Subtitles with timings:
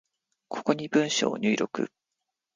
[0.47, 1.91] ここに文章を入力